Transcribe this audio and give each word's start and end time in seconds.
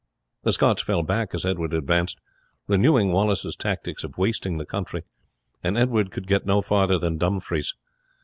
The 0.41 0.51
Scots 0.51 0.81
fell 0.81 1.03
back 1.03 1.29
as 1.35 1.45
Edward 1.45 1.73
advanced, 1.75 2.17
renewing 2.67 3.11
Wallace's 3.11 3.55
tactics 3.55 4.03
of 4.03 4.17
wasting 4.17 4.57
the 4.57 4.65
country, 4.65 5.03
and 5.63 5.77
Edward 5.77 6.09
could 6.09 6.25
get 6.25 6.43
no 6.43 6.59
further 6.63 6.97
than 6.97 7.19
Dumfries. 7.19 7.75